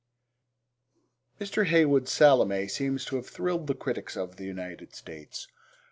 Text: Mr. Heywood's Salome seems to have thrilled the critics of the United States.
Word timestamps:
Mr. 1.39 1.67
Heywood's 1.67 2.11
Salome 2.11 2.67
seems 2.67 3.05
to 3.05 3.17
have 3.17 3.29
thrilled 3.29 3.67
the 3.67 3.75
critics 3.75 4.17
of 4.17 4.37
the 4.37 4.45
United 4.45 4.95
States. 4.95 5.47